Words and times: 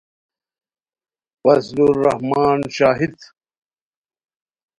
فضل 1.43 1.79
الرحمن 1.91 2.59
شاہدؔ 2.75 3.15